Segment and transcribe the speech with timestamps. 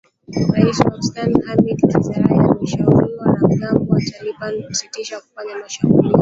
[0.53, 6.15] rais wa afghanstan hamid karizai amewashauri wanamgambo wa taliban kusitisha kufanya mashambulizi